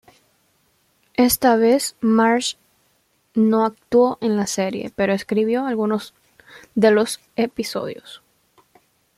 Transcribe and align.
Esta 1.13 1.57
vez, 1.57 1.95
Marsh 2.01 2.55
no 3.35 3.65
actuó 3.65 4.17
en 4.19 4.35
la 4.35 4.47
serie, 4.47 4.91
pero 4.95 5.13
escribió 5.13 5.67
algunos 5.67 6.15
de 6.73 6.89
los 6.89 7.19
episodios. 7.35 8.23